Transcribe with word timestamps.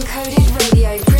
Uncoded 0.00 0.72
Radio. 0.72 1.19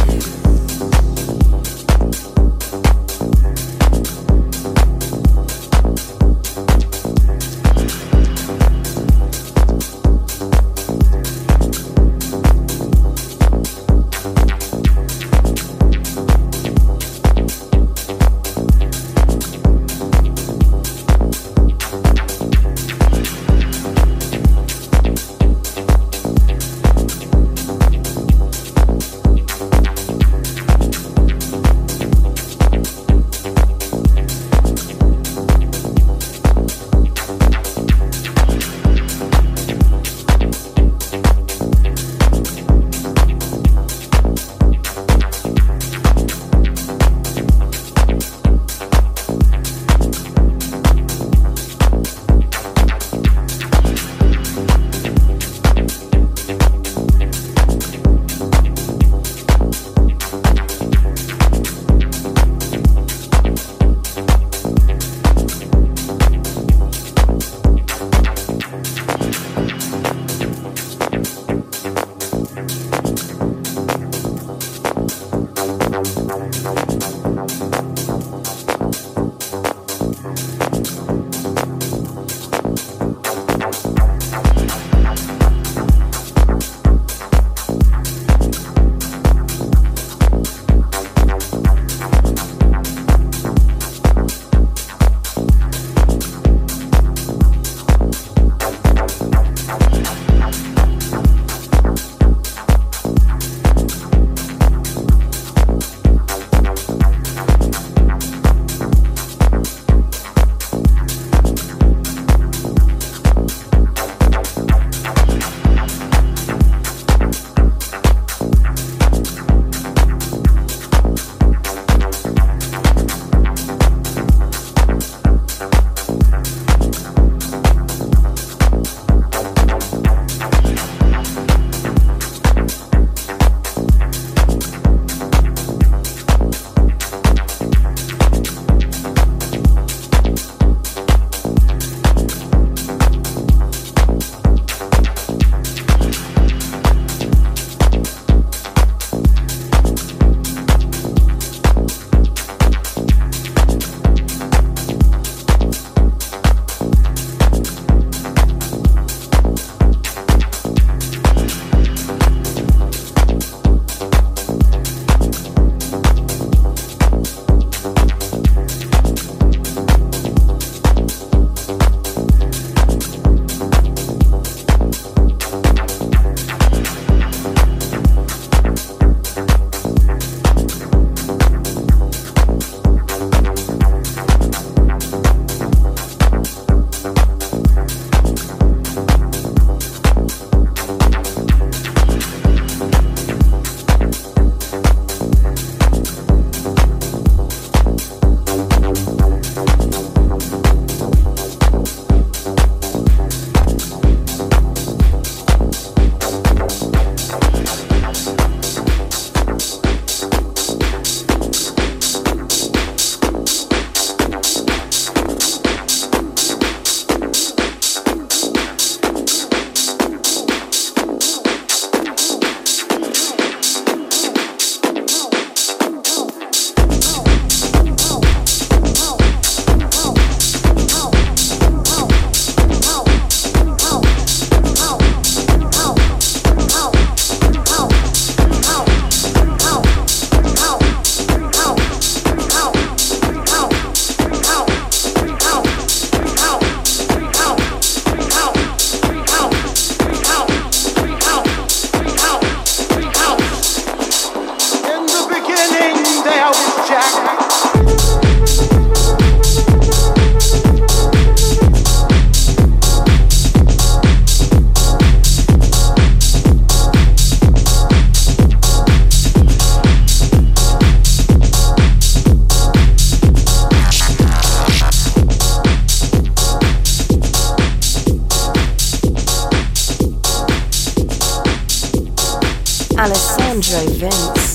Alessandro 283.01 283.79
Vince. 283.97 284.50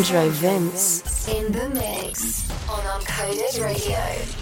Alessandro 0.00 0.30
Vince 0.30 1.28
in 1.28 1.52
the 1.52 1.68
mix 1.68 2.50
on 2.70 2.80
Uncoded 3.02 3.62
Radio. 3.62 4.39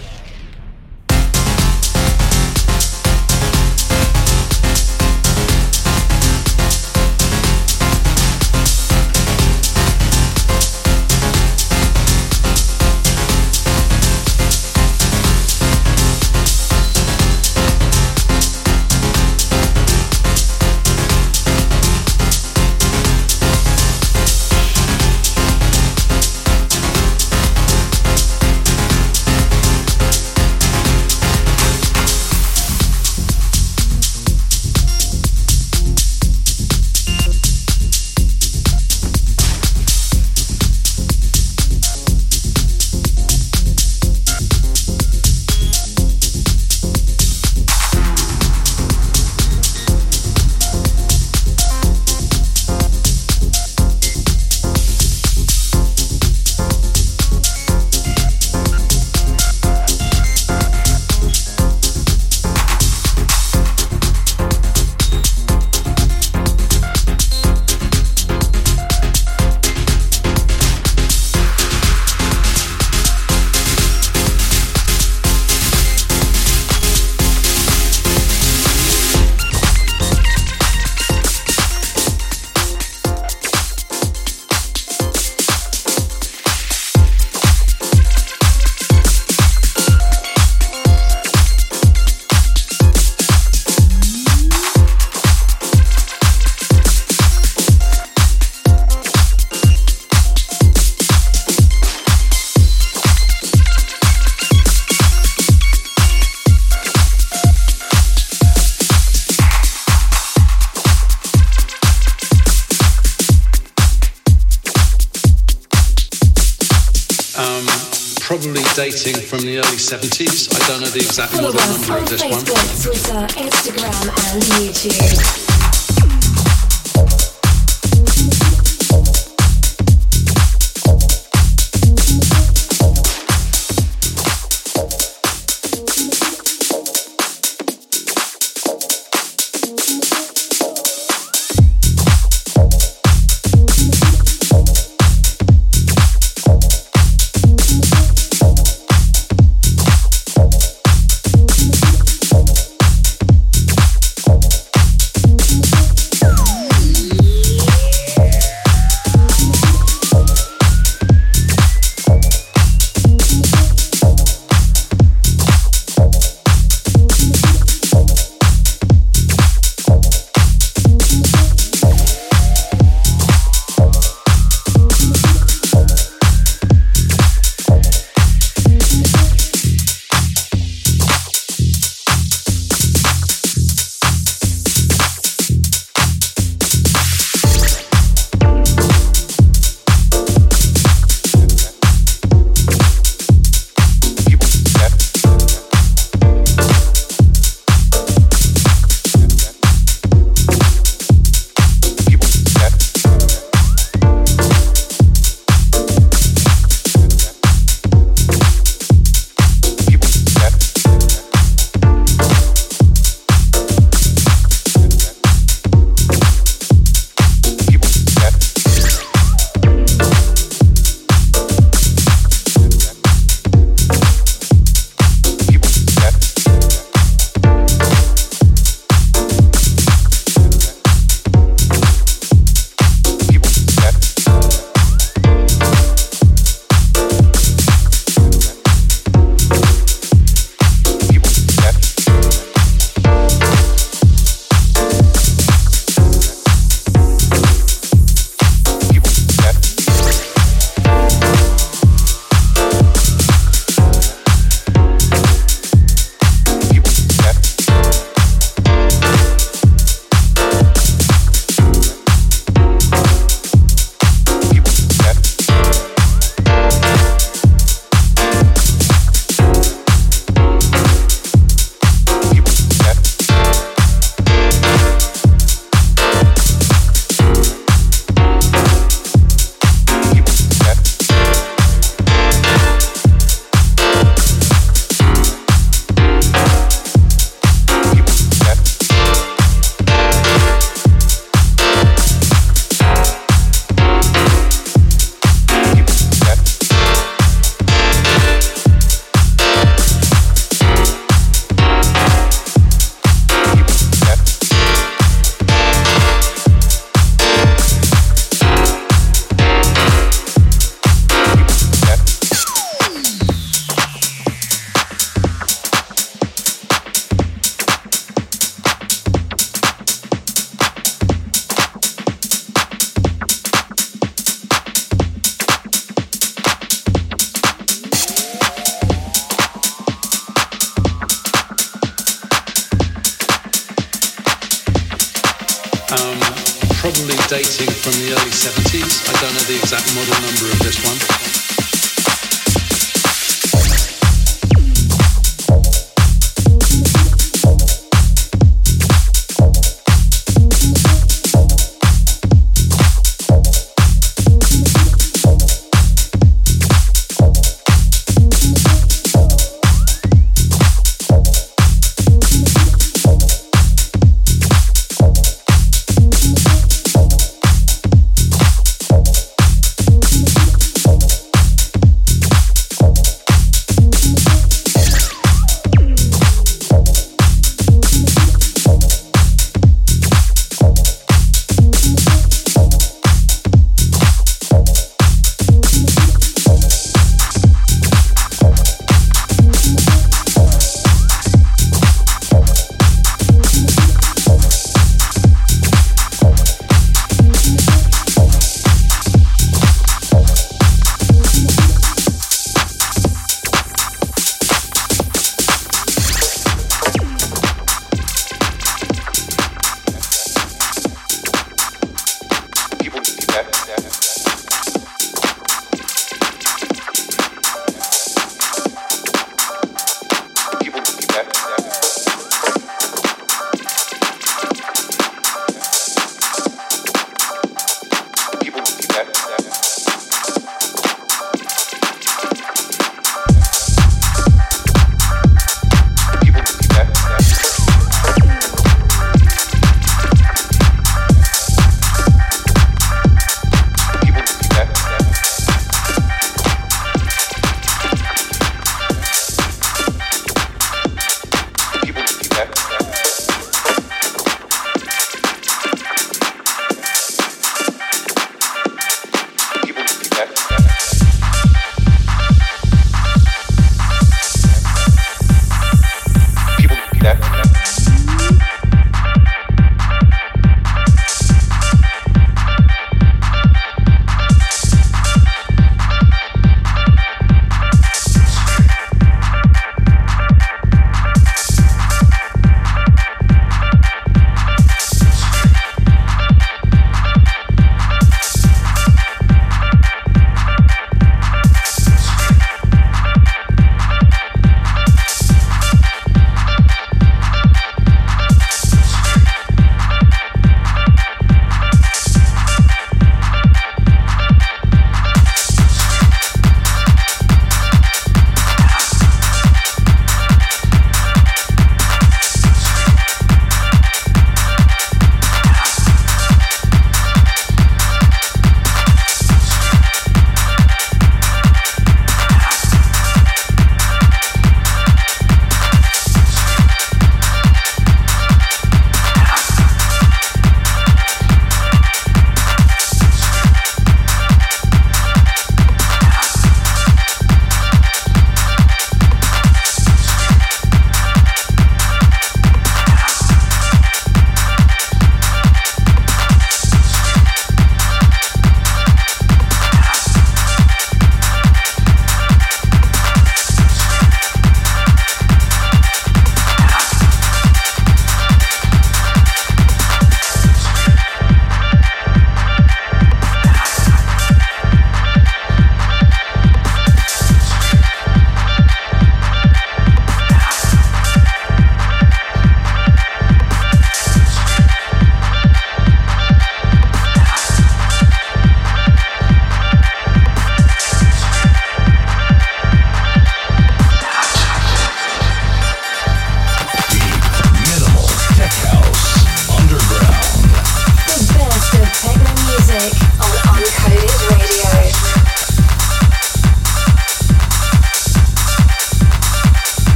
70s. 119.89 120.53
I 120.53 120.67
don't 120.67 120.81
know 120.81 120.87
the 120.87 120.99
exact 120.99 121.33
model 121.33 121.53
number 121.53 121.97
of 121.97 122.07
this 122.07 122.21
one. 122.21 122.45
Facebook, 122.45 122.83
Twitter, 122.83 123.25
Instagram, 123.41 124.05
and 124.29 124.43
YouTube. 124.61 125.48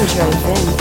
Alessandro 0.00 0.54
Vince. 0.54 0.79